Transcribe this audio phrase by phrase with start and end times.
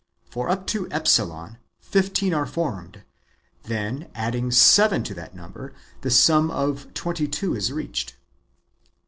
[0.31, 3.03] For up to Epsilon (e) fifteen are formed;
[3.65, 8.15] then adding seven to that number, the sum of twent3^ two is reached.